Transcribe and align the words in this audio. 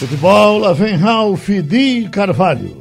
Futebol, 0.00 0.56
lá 0.56 0.72
vem 0.72 0.96
Ralf 0.96 1.46
de 1.46 2.08
Carvalho. 2.08 2.74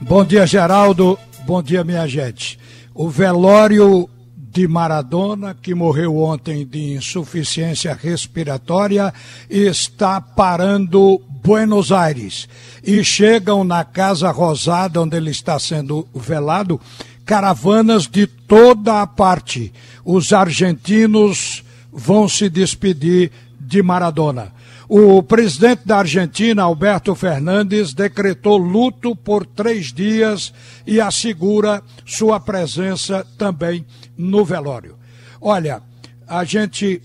Bom 0.00 0.24
dia, 0.24 0.46
Geraldo. 0.46 1.18
Bom 1.44 1.62
dia, 1.62 1.84
minha 1.84 2.08
gente. 2.08 2.58
O 2.94 3.10
velório 3.10 4.08
de 4.34 4.66
Maradona, 4.66 5.54
que 5.54 5.74
morreu 5.74 6.16
ontem 6.16 6.64
de 6.64 6.94
insuficiência 6.94 7.92
respiratória, 7.92 9.12
está 9.50 10.22
parando 10.22 11.20
Buenos 11.44 11.92
Aires. 11.92 12.48
E 12.82 13.04
chegam 13.04 13.62
na 13.62 13.84
Casa 13.84 14.30
Rosada, 14.30 15.02
onde 15.02 15.18
ele 15.18 15.32
está 15.32 15.58
sendo 15.58 16.08
velado, 16.14 16.80
caravanas 17.26 18.06
de 18.06 18.26
toda 18.26 19.02
a 19.02 19.06
parte. 19.06 19.70
Os 20.02 20.32
argentinos 20.32 21.62
vão 21.92 22.26
se 22.26 22.48
despedir 22.48 23.30
de 23.60 23.82
Maradona. 23.82 24.50
O 24.88 25.22
presidente 25.22 25.86
da 25.86 25.98
Argentina, 25.98 26.62
Alberto 26.62 27.14
Fernandes, 27.14 27.94
decretou 27.94 28.58
luto 28.58 29.16
por 29.16 29.46
três 29.46 29.92
dias 29.92 30.52
e 30.86 31.00
assegura 31.00 31.82
sua 32.04 32.38
presença 32.38 33.26
também 33.38 33.86
no 34.16 34.44
velório. 34.44 34.98
Olha, 35.40 35.82
a 36.26 36.44
gente 36.44 37.00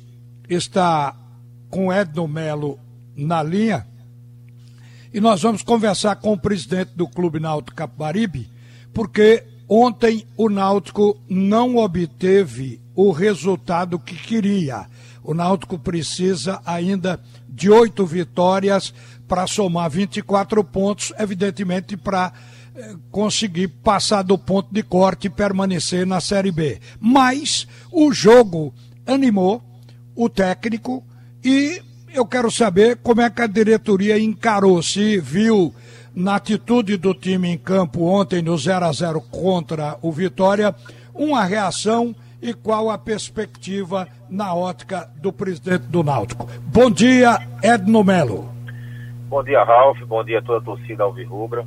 está 0.50 1.16
com 1.70 1.94
Edno 1.94 2.28
Melo 2.28 2.78
na 3.16 3.42
linha 3.42 3.86
e 5.14 5.20
nós 5.20 5.42
vamos 5.42 5.64
conversar 5.64 6.18
com 6.18 6.34
o 6.34 6.40
presidente 6.40 6.92
do 6.96 7.08
Clube 7.08 7.40
Náutico 7.40 7.76
Capibaribe, 7.76 8.50
porque 8.94 9.44
ontem 9.68 10.26
o 10.38 10.50
Náutico 10.50 11.18
não 11.30 11.78
obteve 11.78 12.80
o 12.94 13.12
resultado 13.12 13.98
que 13.98 14.16
queria. 14.16 14.86
O 15.24 15.34
Náutico 15.34 15.78
precisa 15.78 16.62
ainda 16.66 17.20
de 17.48 17.70
oito 17.70 18.06
vitórias 18.06 18.94
para 19.28 19.46
somar 19.48 19.90
24 19.90 20.64
pontos, 20.64 21.14
evidentemente 21.20 21.96
para 21.98 22.32
eh, 22.76 22.96
conseguir 23.12 23.68
passar 23.68 24.24
do 24.24 24.38
ponto 24.38 24.74
de 24.74 24.82
corte 24.82 25.28
e 25.28 25.30
permanecer 25.30 26.06
na 26.06 26.20
Série 26.20 26.52
B. 26.52 26.80
Mas 27.00 27.68
o 27.92 28.12
jogo 28.12 28.74
animou 29.06 29.62
o 30.16 30.30
técnico 30.30 31.04
e 31.44 31.82
eu 32.14 32.26
quero 32.26 32.50
saber 32.50 32.98
como 32.98 33.22
é 33.22 33.30
que 33.30 33.42
a 33.42 33.48
diretoria 33.48 34.20
encarou, 34.20 34.82
se 34.82 35.20
viu 35.20 35.74
na 36.14 36.36
atitude 36.36 36.98
do 36.98 37.14
time 37.14 37.50
em 37.50 37.58
campo 37.58 38.04
ontem 38.04 38.42
no 38.42 38.58
0 38.58 38.86
a 38.86 38.92
0 38.92 39.22
contra 39.22 39.98
o 40.02 40.12
Vitória, 40.12 40.76
uma 41.14 41.44
reação 41.44 42.16
e 42.42 42.54
qual 42.54 42.90
a 42.90 42.98
perspectiva 42.98 44.08
na 44.30 44.54
ótica 44.54 45.10
do 45.22 45.32
presidente 45.32 45.88
do 45.88 46.04
Náutico. 46.04 46.48
Bom 46.62 46.90
dia, 46.90 47.40
Edno 47.64 48.04
Melo. 48.04 48.50
Bom 49.28 49.44
dia, 49.44 49.64
Ralf. 49.64 50.00
Bom 50.06 50.24
dia 50.24 50.40
a 50.40 50.42
toda 50.42 50.60
a 50.60 50.62
torcida 50.62 51.04
Alvirrubra. 51.04 51.66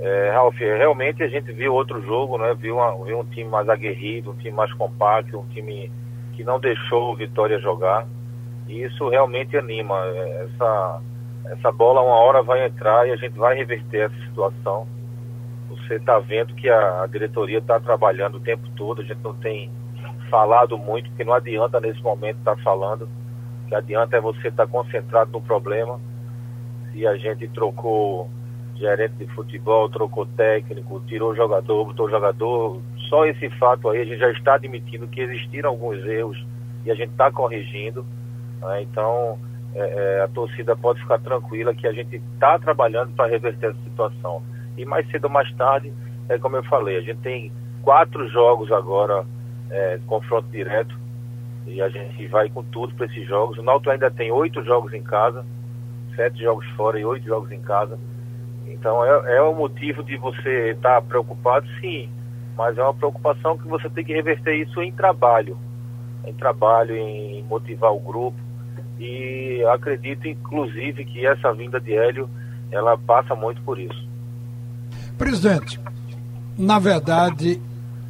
É, 0.00 0.30
Ralf, 0.32 0.56
realmente 0.58 1.22
a 1.22 1.28
gente 1.28 1.52
viu 1.52 1.74
outro 1.74 2.02
jogo, 2.02 2.36
né? 2.38 2.54
Viu, 2.54 2.76
uma, 2.76 3.04
viu 3.04 3.20
um 3.20 3.24
time 3.24 3.48
mais 3.48 3.68
aguerrido, 3.68 4.32
um 4.32 4.36
time 4.36 4.50
mais 4.50 4.72
compacto, 4.74 5.38
um 5.38 5.46
time 5.48 5.92
que 6.32 6.42
não 6.42 6.58
deixou 6.58 7.12
o 7.12 7.16
Vitória 7.16 7.60
jogar. 7.60 8.06
E 8.66 8.82
isso 8.82 9.08
realmente 9.08 9.56
anima. 9.56 9.94
É, 10.06 10.48
essa, 10.48 11.00
essa 11.46 11.70
bola 11.70 12.00
uma 12.00 12.16
hora 12.16 12.42
vai 12.42 12.66
entrar 12.66 13.06
e 13.06 13.12
a 13.12 13.16
gente 13.16 13.38
vai 13.38 13.54
reverter 13.54 14.10
essa 14.10 14.26
situação. 14.26 14.88
Você 15.76 15.94
está 15.94 16.18
vendo 16.18 16.54
que 16.54 16.68
a, 16.68 17.06
diretoria 17.06 17.58
está 17.58 17.80
trabalhando 17.80 18.36
o 18.36 18.40
tempo 18.40 18.68
todo, 18.76 19.02
a 19.02 19.04
gente 19.04 19.22
não 19.22 19.34
tem 19.34 19.70
falado 20.30 20.78
muito, 20.78 21.08
porque 21.10 21.24
não 21.24 21.34
adianta 21.34 21.80
nesse 21.80 22.02
momento 22.02 22.38
estar 22.38 22.56
tá 22.56 22.62
falando. 22.62 23.08
O 23.64 23.68
que 23.68 23.74
adianta 23.74 24.16
é 24.16 24.20
você 24.20 24.48
estar 24.48 24.66
tá 24.66 24.72
concentrado 24.72 25.30
no 25.32 25.40
problema. 25.40 26.00
Se 26.92 27.06
a 27.06 27.16
gente 27.16 27.48
trocou 27.48 28.28
gerente 28.76 29.14
de 29.14 29.26
futebol, 29.28 29.88
trocou 29.88 30.26
técnico, 30.26 31.02
tirou 31.06 31.34
jogador, 31.34 31.84
botou 31.84 32.10
jogador, 32.10 32.80
só 33.08 33.24
esse 33.26 33.48
fato 33.50 33.88
aí 33.88 34.00
a 34.00 34.04
gente 34.04 34.18
já 34.18 34.30
está 34.30 34.54
admitindo 34.54 35.06
que 35.06 35.20
existiram 35.20 35.70
alguns 35.70 35.98
erros 36.04 36.44
e 36.84 36.90
a 36.90 36.94
gente 36.94 37.10
está 37.10 37.30
corrigindo. 37.30 38.04
Né? 38.60 38.82
Então 38.82 39.38
é, 39.74 39.80
é, 40.18 40.22
a 40.22 40.28
torcida 40.28 40.76
pode 40.76 41.00
ficar 41.00 41.18
tranquila 41.18 41.74
que 41.74 41.86
a 41.86 41.92
gente 41.92 42.16
está 42.16 42.58
trabalhando 42.58 43.14
para 43.14 43.30
reverter 43.30 43.70
essa 43.70 43.82
situação. 43.84 44.42
E 44.76 44.84
mais 44.84 45.08
cedo 45.10 45.24
ou 45.24 45.30
mais 45.30 45.52
tarde, 45.54 45.92
é 46.28 46.38
como 46.38 46.56
eu 46.56 46.64
falei, 46.64 46.96
a 46.96 47.00
gente 47.00 47.20
tem 47.20 47.52
quatro 47.82 48.28
jogos 48.28 48.70
agora 48.72 49.24
é, 49.70 49.98
confronto 50.06 50.48
direto 50.50 50.96
e 51.66 51.80
a 51.80 51.88
gente 51.88 52.26
vai 52.28 52.48
com 52.48 52.62
tudo 52.64 52.94
para 52.94 53.06
esses 53.06 53.26
jogos. 53.26 53.58
O 53.58 53.62
Náutico 53.62 53.90
ainda 53.90 54.10
tem 54.10 54.30
oito 54.30 54.62
jogos 54.64 54.92
em 54.92 55.02
casa, 55.02 55.44
sete 56.16 56.42
jogos 56.42 56.66
fora 56.70 56.98
e 56.98 57.04
oito 57.04 57.26
jogos 57.26 57.50
em 57.50 57.60
casa. 57.60 57.98
Então 58.66 59.04
é, 59.04 59.36
é 59.36 59.42
o 59.42 59.54
motivo 59.54 60.02
de 60.02 60.16
você 60.16 60.70
estar 60.70 61.00
tá 61.00 61.02
preocupado, 61.02 61.66
sim, 61.80 62.08
mas 62.56 62.76
é 62.78 62.82
uma 62.82 62.94
preocupação 62.94 63.56
que 63.56 63.66
você 63.68 63.88
tem 63.90 64.04
que 64.04 64.12
reverter 64.12 64.54
isso 64.54 64.80
em 64.82 64.92
trabalho, 64.92 65.56
em 66.24 66.34
trabalho, 66.34 66.96
em 66.96 67.42
motivar 67.44 67.92
o 67.92 68.00
grupo. 68.00 68.38
E 68.98 69.64
acredito, 69.72 70.28
inclusive, 70.28 71.04
que 71.04 71.26
essa 71.26 71.52
vinda 71.52 71.80
de 71.80 71.94
Hélio, 71.94 72.28
ela 72.70 72.96
passa 72.96 73.34
muito 73.34 73.60
por 73.62 73.78
isso. 73.78 74.11
Presidente, 75.22 75.78
na 76.58 76.80
verdade, 76.80 77.60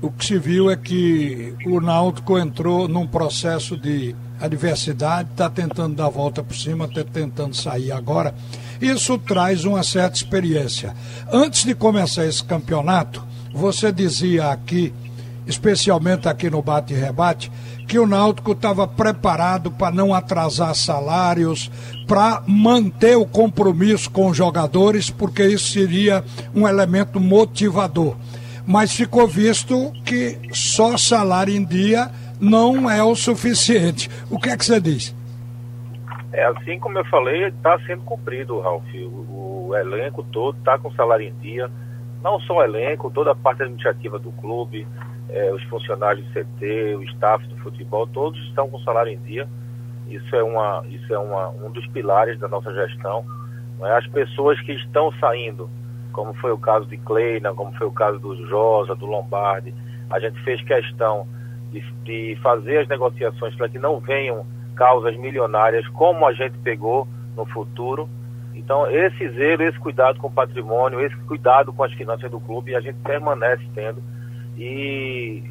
o 0.00 0.10
que 0.10 0.24
se 0.24 0.38
viu 0.38 0.70
é 0.70 0.76
que 0.76 1.54
o 1.66 1.78
Náutico 1.78 2.38
entrou 2.38 2.88
num 2.88 3.06
processo 3.06 3.76
de 3.76 4.16
adversidade, 4.40 5.28
está 5.30 5.50
tentando 5.50 5.94
dar 5.94 6.06
a 6.06 6.08
volta 6.08 6.42
por 6.42 6.56
cima, 6.56 6.86
está 6.86 7.04
tentando 7.04 7.54
sair 7.54 7.92
agora. 7.92 8.34
Isso 8.80 9.18
traz 9.18 9.66
uma 9.66 9.82
certa 9.82 10.16
experiência. 10.16 10.96
Antes 11.30 11.66
de 11.66 11.74
começar 11.74 12.24
esse 12.24 12.42
campeonato, 12.42 13.22
você 13.52 13.92
dizia 13.92 14.50
aqui, 14.50 14.90
especialmente 15.46 16.28
aqui 16.28 16.48
no 16.48 16.62
Bate 16.62 16.94
e 16.94 16.96
Rebate, 16.96 17.50
que 17.88 17.98
o 17.98 18.06
Náutico 18.06 18.52
estava 18.52 18.86
preparado 18.86 19.70
para 19.70 19.94
não 19.94 20.14
atrasar 20.14 20.74
salários, 20.74 21.70
para 22.06 22.42
manter 22.46 23.16
o 23.16 23.26
compromisso 23.26 24.10
com 24.10 24.28
os 24.28 24.36
jogadores, 24.36 25.10
porque 25.10 25.44
isso 25.44 25.72
seria 25.72 26.24
um 26.54 26.66
elemento 26.66 27.20
motivador 27.20 28.16
mas 28.66 28.94
ficou 28.94 29.26
visto 29.26 29.92
que 30.04 30.38
só 30.52 30.96
salário 30.96 31.54
em 31.54 31.64
dia 31.64 32.10
não 32.40 32.90
é 32.90 33.02
o 33.02 33.14
suficiente. 33.14 34.08
O 34.30 34.38
que 34.38 34.50
é 34.50 34.56
que 34.56 34.64
você 34.64 34.80
diz? 34.80 35.14
É, 36.32 36.44
assim 36.46 36.78
como 36.78 36.98
eu 36.98 37.04
falei, 37.06 37.48
está 37.48 37.78
sendo 37.80 38.02
cumprido, 38.02 38.60
Ralf. 38.60 38.84
O, 38.94 39.68
o 39.68 39.76
elenco 39.76 40.24
todo 40.32 40.58
está 40.58 40.78
com 40.78 40.92
salário 40.92 41.28
em 41.28 41.34
dia. 41.34 41.70
Não 42.22 42.40
só 42.40 42.58
o 42.58 42.62
elenco, 42.62 43.10
toda 43.10 43.32
a 43.32 43.34
parte 43.34 43.62
administrativa 43.62 44.18
do 44.18 44.32
clube, 44.32 44.86
é, 45.28 45.52
os 45.52 45.62
funcionários 45.64 46.26
do 46.26 46.32
CT, 46.32 46.96
o 46.96 47.02
staff 47.04 47.46
do 47.48 47.56
futebol, 47.58 48.06
todos 48.06 48.40
estão 48.48 48.68
com 48.68 48.78
salário 48.80 49.12
em 49.12 49.18
dia. 49.18 49.48
Isso 50.08 50.34
é, 50.34 50.42
uma, 50.42 50.84
isso 50.88 51.12
é 51.12 51.18
uma, 51.18 51.48
um 51.48 51.70
dos 51.70 51.86
pilares 51.88 52.38
da 52.38 52.48
nossa 52.48 52.72
gestão. 52.74 53.24
É? 53.80 53.92
As 53.92 54.06
pessoas 54.08 54.60
que 54.60 54.72
estão 54.72 55.12
saindo 55.18 55.70
como 56.12 56.34
foi 56.34 56.52
o 56.52 56.58
caso 56.58 56.86
de 56.86 56.96
Kleina, 56.98 57.52
como 57.54 57.72
foi 57.72 57.86
o 57.86 57.90
caso 57.92 58.18
do 58.18 58.46
Josa, 58.46 58.94
do 58.94 59.06
Lombardi. 59.06 59.74
A 60.10 60.20
gente 60.20 60.38
fez 60.44 60.62
questão 60.62 61.26
de, 61.70 61.80
de 62.04 62.38
fazer 62.42 62.78
as 62.78 62.88
negociações 62.88 63.54
para 63.56 63.68
que 63.68 63.78
não 63.78 63.98
venham 63.98 64.46
causas 64.76 65.16
milionárias 65.16 65.86
como 65.88 66.26
a 66.26 66.32
gente 66.32 66.56
pegou 66.58 67.08
no 67.36 67.46
futuro. 67.46 68.08
Então, 68.54 68.88
esse 68.90 69.28
zelo, 69.30 69.62
esse 69.62 69.78
cuidado 69.78 70.18
com 70.20 70.28
o 70.28 70.32
patrimônio, 70.32 71.00
esse 71.00 71.16
cuidado 71.24 71.72
com 71.72 71.82
as 71.82 71.92
finanças 71.94 72.30
do 72.30 72.38
clube, 72.38 72.76
a 72.76 72.80
gente 72.80 72.98
permanece 73.02 73.64
tendo. 73.74 74.02
E 74.56 75.42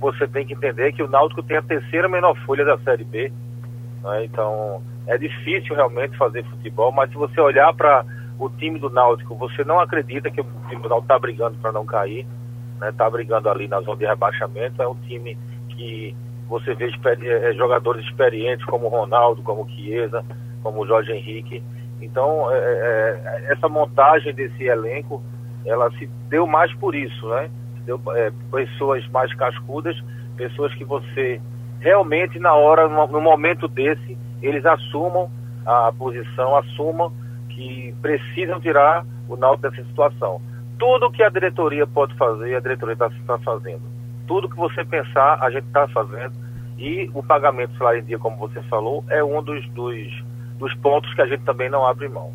você 0.00 0.26
tem 0.28 0.46
que 0.46 0.54
entender 0.54 0.92
que 0.92 1.02
o 1.02 1.08
Náutico 1.08 1.42
tem 1.42 1.56
a 1.56 1.62
terceira 1.62 2.08
menor 2.08 2.36
folha 2.44 2.64
da 2.64 2.78
Série 2.78 3.04
B. 3.04 3.32
Né? 4.02 4.24
Então, 4.24 4.82
é 5.06 5.16
difícil 5.16 5.74
realmente 5.74 6.16
fazer 6.16 6.44
futebol, 6.44 6.92
mas 6.92 7.10
se 7.10 7.16
você 7.16 7.40
olhar 7.40 7.72
para 7.74 8.04
o 8.38 8.48
time 8.48 8.78
do 8.78 8.90
Náutico, 8.90 9.34
você 9.36 9.64
não 9.64 9.80
acredita 9.80 10.30
que 10.30 10.40
o 10.40 10.46
time 10.68 10.82
do 10.82 10.88
Náutico 10.88 11.04
está 11.04 11.18
brigando 11.18 11.56
para 11.58 11.72
não 11.72 11.86
cair, 11.86 12.26
está 12.74 12.86
né? 12.86 12.92
Tá 12.92 13.08
brigando 13.08 13.48
ali 13.48 13.68
na 13.68 13.80
zona 13.80 13.96
de 13.96 14.06
rebaixamento, 14.06 14.82
é 14.82 14.88
um 14.88 14.96
time 14.96 15.38
que 15.68 16.14
você 16.48 16.74
vê 16.74 16.86
é, 16.86 17.50
é, 17.50 17.52
jogadores 17.54 18.04
experientes 18.04 18.64
como 18.66 18.88
Ronaldo, 18.88 19.42
como 19.42 19.68
Chiesa, 19.70 20.24
como 20.62 20.86
Jorge 20.86 21.12
Henrique. 21.12 21.62
Então, 22.00 22.50
é, 22.52 22.56
é, 22.56 23.22
é, 23.24 23.52
essa 23.52 23.68
montagem 23.68 24.34
desse 24.34 24.64
elenco, 24.64 25.22
ela 25.64 25.90
se 25.92 26.06
deu 26.28 26.46
mais 26.46 26.72
por 26.74 26.94
isso, 26.94 27.28
né? 27.28 27.50
Deu 27.84 28.00
é, 28.14 28.32
pessoas 28.50 29.06
mais 29.08 29.32
cascudas, 29.34 29.96
pessoas 30.36 30.74
que 30.74 30.84
você 30.84 31.40
realmente 31.80 32.38
na 32.38 32.54
hora, 32.54 32.88
no, 32.88 33.06
no 33.06 33.20
momento 33.20 33.68
desse, 33.68 34.16
eles 34.42 34.64
assumam 34.64 35.30
a 35.66 35.92
posição, 35.92 36.56
assumam 36.56 37.12
que 37.50 37.94
precisam 38.00 38.60
tirar 38.60 39.06
o 39.28 39.36
Náutico 39.36 39.70
dessa 39.70 39.86
situação. 39.88 40.40
Tudo 40.78 41.10
que 41.10 41.22
a 41.22 41.28
diretoria 41.28 41.86
pode 41.86 42.14
fazer, 42.16 42.56
a 42.56 42.60
diretoria 42.60 42.94
está 42.94 43.10
tá 43.26 43.38
fazendo. 43.38 43.82
Tudo 44.26 44.48
que 44.48 44.56
você 44.56 44.84
pensar, 44.84 45.38
a 45.40 45.50
gente 45.50 45.66
está 45.66 45.86
fazendo. 45.88 46.32
E 46.78 47.08
o 47.14 47.22
pagamento 47.22 47.76
salário 47.78 48.00
em 48.00 48.04
dia, 48.04 48.18
como 48.18 48.36
você 48.36 48.60
falou, 48.62 49.04
é 49.08 49.22
um 49.22 49.42
dos, 49.42 49.64
dos, 49.70 50.24
dos 50.58 50.74
pontos 50.76 51.12
que 51.14 51.22
a 51.22 51.26
gente 51.26 51.44
também 51.44 51.70
não 51.70 51.86
abre 51.86 52.08
mão. 52.08 52.32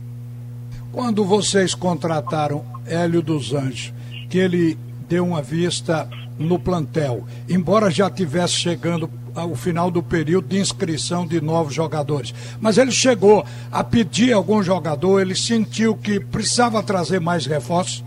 Quando 0.92 1.26
vocês 1.26 1.76
contrataram 1.76 2.64
Hélio 2.86 3.22
dos 3.22 3.54
Anjos, 3.54 3.94
que 4.30 4.38
ele 4.38 4.78
deu 5.10 5.26
uma 5.26 5.42
vista 5.42 6.08
no 6.38 6.60
plantel, 6.60 7.26
embora 7.50 7.90
já 7.90 8.10
tivesse 8.10 8.54
chegando 8.54 9.10
ao 9.36 9.56
final 9.56 9.90
do 9.90 10.04
período 10.04 10.48
de 10.48 10.60
inscrição 10.60 11.26
de 11.26 11.42
novos 11.42 11.74
jogadores. 11.74 12.34
Mas 12.62 12.78
ele 12.78 12.92
chegou 12.92 13.44
a 13.72 13.84
pedir 13.84 14.34
algum 14.34 14.62
jogador, 14.62 15.20
ele 15.20 15.36
sentiu 15.36 15.98
que 15.98 16.20
precisava 16.20 16.84
trazer 16.84 17.20
mais 17.20 17.46
reforços? 17.46 18.06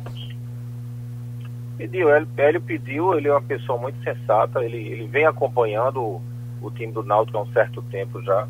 Pediu, 1.77 2.09
Hélio 2.37 2.61
pediu, 2.61 3.19
ele 3.19 3.27
é 3.27 3.33
uma 3.33 3.43
pessoa 3.43 3.77
muito 3.77 4.01
sensata, 4.05 4.63
ele, 4.65 4.77
ele 4.77 5.07
vem 5.09 5.27
acompanhando 5.27 6.01
o, 6.01 6.23
o 6.63 6.71
time 6.71 6.93
do 6.93 7.03
Náutico 7.03 7.39
há 7.39 7.43
um 7.43 7.53
certo 7.53 7.83
tempo 7.91 8.23
já. 8.23 8.47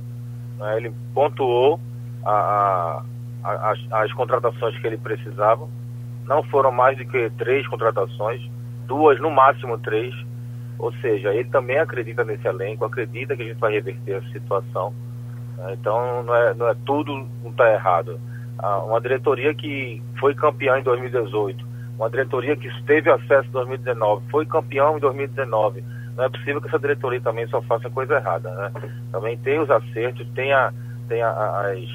Né? 0.59 0.77
Ele 0.77 0.93
pontuou 1.15 1.81
a, 2.25 3.03
a, 3.43 3.71
as, 3.71 3.79
as 3.91 4.13
contratações 4.13 4.79
que 4.79 4.87
ele 4.87 4.99
precisava. 4.99 5.67
Não 6.27 6.43
foram 6.45 6.71
mais 6.71 6.97
do 6.97 7.05
que 7.05 7.31
três 7.39 7.67
contratações, 7.67 8.41
duas, 8.87 9.21
no 9.21 9.31
máximo 9.31 9.79
três. 9.79 10.15
Ou 10.79 10.93
seja, 10.95 11.33
ele 11.33 11.49
também 11.49 11.79
acredita 11.79 12.25
nesse 12.25 12.47
elenco, 12.47 12.85
acredita 12.85 13.37
que 13.37 13.43
a 13.43 13.47
gente 13.47 13.59
vai 13.59 13.73
reverter 13.73 14.17
essa 14.17 14.29
situação. 14.31 14.93
Né? 15.57 15.75
Então, 15.75 16.23
não 16.23 16.35
é, 16.35 16.55
não 16.55 16.69
é 16.69 16.75
tudo 16.85 17.27
não 17.43 17.51
está 17.51 17.73
errado. 17.73 18.21
Ah, 18.59 18.79
uma 18.79 19.01
diretoria 19.01 19.55
que 19.55 20.03
foi 20.19 20.35
campeã 20.35 20.79
em 20.79 20.83
2018, 20.83 21.65
uma 21.97 22.11
diretoria 22.11 22.57
que 22.57 22.69
teve 22.85 23.11
acesso 23.11 23.49
em 23.49 23.53
2019, 23.53 24.23
foi 24.31 24.47
campeão 24.47 24.97
em 24.97 25.01
2019. 25.01 25.85
Não 26.17 26.25
é 26.25 26.29
possível 26.29 26.61
que 26.61 26.69
essa 26.69 26.79
diretoria 26.79 27.21
também 27.21 27.47
só 27.49 27.63
faça 27.63 27.89
coisa 27.89 28.17
errada, 28.17 28.51
né? 28.51 28.91
Também 29.11 29.37
tem 29.39 29.59
os 29.59 29.71
acertos, 29.71 30.29
tem, 30.35 30.53
a, 30.53 30.73
tem 31.09 31.23
a, 31.23 31.31
as, 31.31 31.89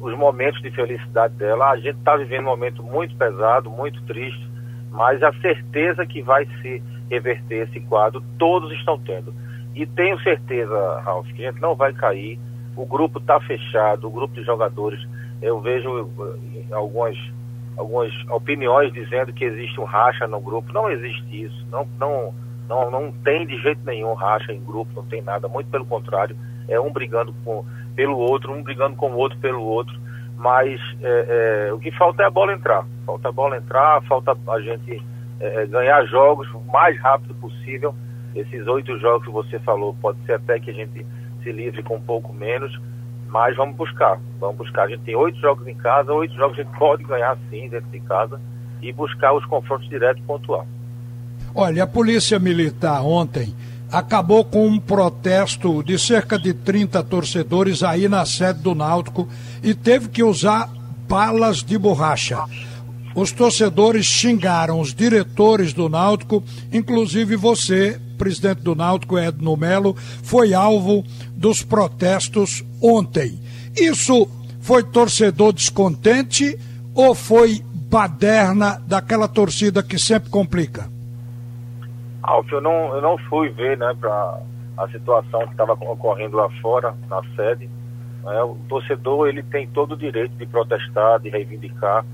os 0.00 0.16
momentos 0.16 0.60
de 0.62 0.70
felicidade 0.70 1.34
dela. 1.34 1.70
A 1.70 1.76
gente 1.76 1.98
está 1.98 2.16
vivendo 2.16 2.42
um 2.42 2.50
momento 2.50 2.82
muito 2.82 3.16
pesado, 3.16 3.70
muito 3.70 4.02
triste, 4.02 4.48
mas 4.90 5.22
a 5.22 5.32
certeza 5.40 6.06
que 6.06 6.22
vai 6.22 6.46
se 6.60 6.82
reverter 7.10 7.68
esse 7.68 7.80
quadro, 7.80 8.22
todos 8.38 8.72
estão 8.72 8.98
tendo. 8.98 9.34
E 9.74 9.86
tenho 9.86 10.20
certeza, 10.20 11.00
Ralf, 11.04 11.26
que 11.32 11.44
a 11.44 11.50
gente 11.50 11.60
não 11.60 11.74
vai 11.74 11.92
cair. 11.92 12.38
O 12.76 12.84
grupo 12.86 13.18
está 13.18 13.40
fechado, 13.40 14.06
o 14.06 14.10
grupo 14.10 14.34
de 14.34 14.44
jogadores. 14.44 15.00
Eu 15.40 15.60
vejo 15.60 16.10
eh, 16.20 16.74
algumas, 16.74 17.16
algumas 17.76 18.12
opiniões 18.30 18.92
dizendo 18.92 19.32
que 19.32 19.44
existe 19.44 19.80
um 19.80 19.84
racha 19.84 20.26
no 20.26 20.40
grupo. 20.40 20.72
Não 20.72 20.90
existe 20.90 21.44
isso. 21.44 21.66
Não, 21.70 21.86
não, 21.98 22.34
não, 22.68 22.90
não 22.90 23.12
tem 23.12 23.46
de 23.46 23.56
jeito 23.62 23.80
nenhum 23.84 24.14
racha 24.14 24.52
em 24.52 24.62
grupo, 24.62 24.92
não 24.94 25.04
tem 25.04 25.22
nada. 25.22 25.48
Muito 25.48 25.70
pelo 25.70 25.86
contrário. 25.86 26.36
É 26.68 26.78
um 26.78 26.92
brigando 26.92 27.34
com, 27.44 27.64
pelo 27.98 28.16
outro, 28.16 28.52
um 28.52 28.62
brigando 28.62 28.94
com 28.94 29.10
o 29.10 29.16
outro 29.16 29.36
pelo 29.38 29.60
outro. 29.60 29.98
Mas 30.36 30.80
é, 31.02 31.66
é, 31.66 31.72
o 31.72 31.80
que 31.80 31.90
falta 31.90 32.22
é 32.22 32.26
a 32.26 32.30
bola 32.30 32.52
entrar. 32.52 32.86
Falta 33.04 33.28
a 33.28 33.32
bola 33.32 33.56
entrar, 33.56 34.00
falta 34.04 34.36
a 34.46 34.60
gente 34.60 35.02
é, 35.40 35.62
é, 35.62 35.66
ganhar 35.66 36.04
jogos 36.04 36.48
o 36.54 36.60
mais 36.72 36.96
rápido 37.00 37.34
possível. 37.34 37.92
Esses 38.36 38.64
oito 38.68 38.96
jogos 39.00 39.26
que 39.26 39.32
você 39.32 39.58
falou, 39.58 39.96
pode 40.00 40.16
ser 40.26 40.34
até 40.34 40.60
que 40.60 40.70
a 40.70 40.74
gente 40.74 41.04
se 41.42 41.50
livre 41.50 41.82
com 41.82 41.96
um 41.96 42.00
pouco 42.00 42.32
menos, 42.32 42.72
mas 43.26 43.56
vamos 43.56 43.74
buscar. 43.74 44.20
Vamos 44.38 44.58
buscar. 44.58 44.84
A 44.84 44.88
gente 44.90 45.02
tem 45.02 45.16
oito 45.16 45.36
jogos 45.40 45.66
em 45.66 45.74
casa, 45.74 46.12
oito 46.12 46.34
jogos 46.36 46.56
a 46.56 46.62
gente 46.62 46.78
pode 46.78 47.02
ganhar 47.02 47.36
sim 47.50 47.68
dentro 47.68 47.90
de 47.90 47.98
casa 47.98 48.40
e 48.80 48.92
buscar 48.92 49.32
os 49.32 49.44
confrontos 49.46 49.88
diretos 49.88 50.22
pontual. 50.24 50.64
Olha, 51.52 51.82
a 51.82 51.86
Polícia 51.88 52.38
Militar 52.38 53.04
ontem 53.04 53.52
acabou 53.90 54.44
com 54.44 54.66
um 54.66 54.78
protesto 54.78 55.82
de 55.82 55.98
cerca 55.98 56.38
de 56.38 56.52
30 56.52 57.02
torcedores 57.04 57.82
aí 57.82 58.08
na 58.08 58.24
sede 58.26 58.60
do 58.60 58.74
Náutico 58.74 59.28
e 59.62 59.74
teve 59.74 60.08
que 60.08 60.22
usar 60.22 60.70
balas 61.08 61.62
de 61.62 61.78
borracha. 61.78 62.44
Os 63.14 63.32
torcedores 63.32 64.06
xingaram 64.06 64.80
os 64.80 64.94
diretores 64.94 65.72
do 65.72 65.88
Náutico, 65.88 66.44
inclusive 66.72 67.34
você, 67.34 67.98
presidente 68.16 68.60
do 68.60 68.74
Náutico, 68.74 69.18
Edno 69.18 69.56
Melo, 69.56 69.96
foi 70.22 70.54
alvo 70.54 71.04
dos 71.34 71.62
protestos 71.62 72.62
ontem. 72.80 73.40
Isso 73.76 74.28
foi 74.60 74.84
torcedor 74.84 75.52
descontente 75.52 76.58
ou 76.94 77.14
foi 77.14 77.62
baderna 77.90 78.80
daquela 78.86 79.26
torcida 79.26 79.82
que 79.82 79.98
sempre 79.98 80.30
complica? 80.30 80.97
Alf, 82.22 82.50
eu 82.52 82.60
não, 82.60 82.94
eu 82.94 83.02
não 83.02 83.16
fui 83.18 83.48
ver 83.50 83.76
né, 83.78 83.94
para 83.98 84.40
a 84.76 84.88
situação 84.88 85.40
que 85.40 85.52
estava 85.52 85.72
ocorrendo 85.72 86.36
lá 86.36 86.48
fora, 86.60 86.94
na 87.08 87.22
sede. 87.36 87.68
Né? 88.24 88.42
O 88.42 88.56
torcedor 88.68 89.28
ele 89.28 89.42
tem 89.42 89.66
todo 89.68 89.92
o 89.92 89.96
direito 89.96 90.36
de 90.36 90.46
protestar, 90.46 91.20
de 91.20 91.28
reivindicar 91.28 92.04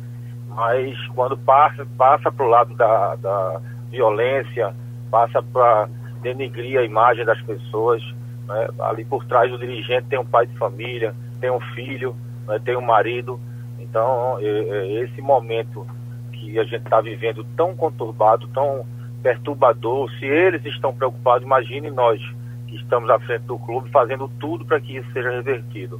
mas 0.54 0.96
quando 1.08 1.36
passa 1.36 1.86
passa 1.98 2.30
para 2.30 2.46
o 2.46 2.48
lado 2.48 2.74
da, 2.74 3.16
da 3.16 3.60
violência, 3.90 4.74
passa 5.10 5.42
para 5.42 5.88
denigrir 6.22 6.78
a 6.78 6.84
imagem 6.84 7.24
das 7.24 7.40
pessoas, 7.42 8.02
né? 8.46 8.68
ali 8.80 9.04
por 9.04 9.24
trás 9.24 9.50
do 9.50 9.58
dirigente 9.58 10.06
tem 10.08 10.18
um 10.18 10.24
pai 10.24 10.46
de 10.46 10.56
família, 10.56 11.14
tem 11.40 11.50
um 11.50 11.60
filho, 11.74 12.14
né? 12.46 12.60
tem 12.64 12.76
um 12.76 12.80
marido, 12.80 13.40
então 13.80 14.38
é, 14.38 14.44
é 14.44 15.02
esse 15.02 15.20
momento 15.20 15.86
que 16.32 16.58
a 16.58 16.64
gente 16.64 16.84
está 16.84 17.00
vivendo 17.00 17.44
tão 17.56 17.74
conturbado, 17.74 18.46
tão 18.48 18.86
perturbador, 19.24 20.10
se 20.18 20.26
eles 20.26 20.62
estão 20.66 20.94
preocupados, 20.94 21.46
imagine 21.46 21.90
nós 21.90 22.20
que 22.68 22.76
estamos 22.76 23.08
à 23.08 23.18
frente 23.18 23.44
do 23.44 23.58
clube 23.58 23.90
fazendo 23.90 24.30
tudo 24.38 24.66
para 24.66 24.78
que 24.78 24.98
isso 24.98 25.10
seja 25.12 25.30
revertido. 25.30 25.98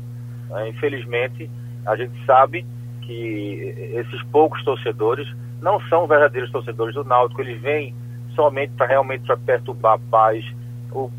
Né? 0.50 0.68
Infelizmente, 0.68 1.50
a 1.86 1.96
gente 1.96 2.12
sabe 2.26 2.66
que 3.00 3.74
esses 3.94 4.22
poucos 4.24 4.62
torcedores 4.62 5.26
não 5.62 5.80
são 5.88 6.06
verdadeiros 6.06 6.50
torcedores 6.50 6.94
do 6.94 7.02
Náutico, 7.02 7.40
eles 7.40 7.60
vêm 7.62 7.94
somente 8.34 8.72
para 8.74 8.86
realmente 8.86 9.24
para 9.24 9.38
perturbar 9.38 9.94
a 9.94 10.10
paz. 10.10 10.44
O, 10.92 11.10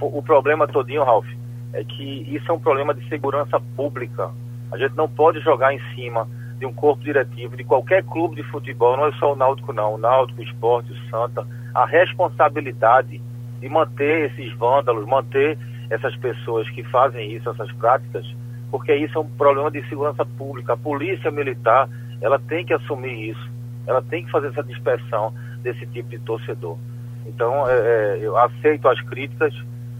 o 0.00 0.22
problema 0.22 0.66
todinho, 0.66 1.04
Ralf, 1.04 1.26
é 1.72 1.84
que 1.84 2.26
isso 2.34 2.50
é 2.50 2.54
um 2.54 2.58
problema 2.58 2.92
de 2.92 3.08
segurança 3.08 3.60
pública. 3.76 4.30
A 4.72 4.76
gente 4.76 4.96
não 4.96 5.08
pode 5.08 5.38
jogar 5.40 5.72
em 5.72 5.80
cima 5.94 6.28
de 6.62 6.66
um 6.66 6.72
corpo 6.72 7.02
diretivo 7.02 7.56
de 7.56 7.64
qualquer 7.64 8.04
clube 8.04 8.36
de 8.36 8.44
futebol, 8.44 8.96
não 8.96 9.06
é 9.06 9.12
só 9.14 9.32
o 9.32 9.36
Náutico 9.36 9.72
não, 9.72 9.94
o 9.94 9.98
Náutico, 9.98 10.40
o 10.40 10.44
Esporte, 10.44 10.92
o 10.92 11.10
Santa, 11.10 11.44
a 11.74 11.84
responsabilidade 11.84 13.20
de 13.60 13.68
manter 13.68 14.30
esses 14.30 14.56
vândalos, 14.56 15.04
manter 15.04 15.58
essas 15.90 16.14
pessoas 16.18 16.70
que 16.70 16.84
fazem 16.84 17.32
isso, 17.32 17.50
essas 17.50 17.70
práticas, 17.72 18.24
porque 18.70 18.94
isso 18.94 19.18
é 19.18 19.20
um 19.20 19.28
problema 19.30 19.72
de 19.72 19.82
segurança 19.88 20.24
pública. 20.24 20.74
A 20.74 20.76
polícia 20.76 21.32
militar, 21.32 21.88
ela 22.20 22.38
tem 22.38 22.64
que 22.64 22.72
assumir 22.72 23.30
isso, 23.30 23.50
ela 23.84 24.00
tem 24.00 24.24
que 24.24 24.30
fazer 24.30 24.46
essa 24.46 24.62
dispersão 24.62 25.34
desse 25.64 25.84
tipo 25.86 26.10
de 26.10 26.20
torcedor. 26.20 26.78
Então, 27.26 27.68
é, 27.68 27.72
é, 27.72 28.18
eu 28.20 28.36
aceito 28.36 28.86
as 28.86 29.00
críticas, 29.00 29.52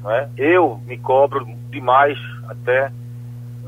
é? 0.07 0.29
eu 0.37 0.81
me 0.87 0.97
cobro 0.97 1.45
demais 1.73 2.17
até, 2.49 2.93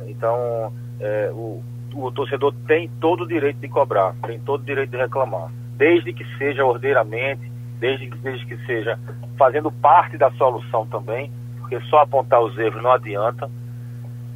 então 0.06 0.72
é, 1.00 1.30
o, 1.32 1.60
o 1.94 2.10
torcedor 2.10 2.52
tem 2.66 2.88
todo 3.00 3.24
o 3.24 3.28
direito 3.28 3.58
de 3.58 3.68
cobrar, 3.68 4.14
tem 4.26 4.38
todo 4.40 4.62
o 4.62 4.64
direito 4.64 4.90
de 4.90 4.96
reclamar, 4.96 5.50
desde 5.76 6.12
que 6.12 6.24
seja 6.36 6.64
ordeiramente, 6.64 7.50
desde, 7.78 8.08
desde 8.08 8.44
que 8.46 8.56
seja 8.66 8.98
fazendo 9.36 9.70
parte 9.70 10.16
da 10.16 10.30
solução 10.32 10.86
também, 10.86 11.30
porque 11.60 11.80
só 11.82 12.00
apontar 12.00 12.42
os 12.42 12.56
erros 12.58 12.82
não 12.82 12.92
adianta, 12.92 13.50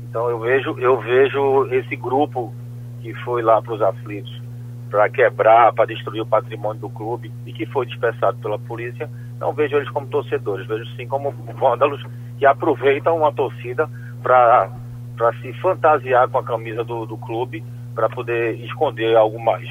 então 0.09 0.29
eu 0.31 0.39
vejo, 0.39 0.79
eu 0.79 1.01
vejo 1.01 1.67
esse 1.73 1.95
grupo 1.97 2.53
que 3.01 3.13
foi 3.25 3.43
lá 3.43 3.61
para 3.61 3.75
os 3.75 3.83
aflitos 3.83 4.43
para 4.91 5.09
quebrar, 5.11 5.73
para 5.75 5.87
destruir 5.87 6.23
o 6.23 6.27
patrimônio 6.27 6.81
do 6.81 6.89
clube 6.89 7.31
e 7.47 7.53
que 7.53 7.67
foi 7.67 7.87
dispersado 7.87 8.39
pela 8.39 8.59
polícia, 8.59 9.09
não 9.39 9.53
vejo 9.53 9.77
eles 9.77 9.89
como 9.91 10.07
torcedores, 10.07 10.67
vejo 10.67 10.87
sim 10.97 11.07
como 11.07 11.31
vândalos 11.31 12.03
que 12.39 12.47
aproveitam 12.47 13.17
uma 13.17 13.33
torcida 13.33 13.89
para 14.23 14.71
se 15.41 15.53
fantasiar 15.55 16.29
com 16.29 16.39
a 16.39 16.45
camisa 16.45 16.85
do, 16.85 17.07
do 17.07 17.17
clube 17.17 17.63
para 17.95 18.09
poder 18.09 18.55
esconder 18.65 19.17
algo 19.17 19.43
mais. 19.43 19.69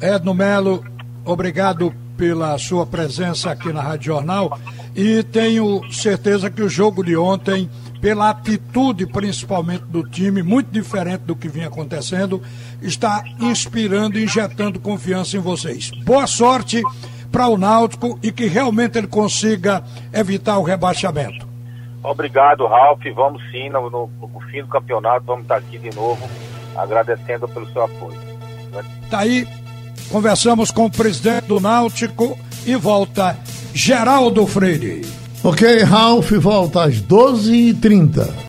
Edno 0.00 0.34
Melo, 0.34 0.84
obrigado 1.24 1.92
pela 2.16 2.58
sua 2.58 2.84
presença 2.84 3.50
aqui 3.50 3.72
na 3.72 3.80
Rádio 3.80 4.06
Jornal 4.06 4.58
e 4.94 5.22
tenho 5.22 5.80
certeza 5.92 6.50
que 6.50 6.62
o 6.62 6.68
jogo 6.68 7.04
de 7.04 7.16
ontem 7.16 7.70
pela 8.00 8.30
atitude 8.30 9.06
principalmente 9.06 9.84
do 9.84 10.02
time, 10.02 10.42
muito 10.42 10.70
diferente 10.70 11.22
do 11.22 11.34
que 11.34 11.48
vinha 11.48 11.68
acontecendo, 11.68 12.42
está 12.82 13.24
inspirando 13.40 14.18
e 14.18 14.24
injetando 14.24 14.78
confiança 14.78 15.36
em 15.36 15.40
vocês. 15.40 15.90
Boa 16.04 16.26
sorte 16.26 16.82
para 17.30 17.48
o 17.48 17.58
Náutico 17.58 18.18
e 18.22 18.30
que 18.30 18.46
realmente 18.46 18.98
ele 18.98 19.06
consiga 19.06 19.82
evitar 20.12 20.58
o 20.58 20.62
rebaixamento. 20.62 21.47
Obrigado, 22.02 22.66
Ralf. 22.66 23.00
Vamos 23.14 23.42
sim, 23.50 23.68
no, 23.68 23.90
no, 23.90 24.10
no 24.20 24.40
fim 24.50 24.62
do 24.62 24.68
campeonato, 24.68 25.26
vamos 25.26 25.42
estar 25.42 25.56
aqui 25.56 25.78
de 25.78 25.94
novo, 25.94 26.28
agradecendo 26.76 27.48
pelo 27.48 27.70
seu 27.72 27.84
apoio. 27.84 28.18
Tá 29.10 29.20
aí, 29.20 29.46
conversamos 30.10 30.70
com 30.70 30.86
o 30.86 30.90
presidente 30.90 31.46
do 31.46 31.60
Náutico 31.60 32.38
e 32.66 32.76
volta 32.76 33.36
Geraldo 33.74 34.46
Freire. 34.46 35.02
Ok, 35.42 35.82
Ralph 35.82 36.32
volta 36.32 36.84
às 36.84 37.00
12h30. 37.00 38.38